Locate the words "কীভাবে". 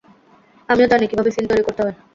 1.07-1.31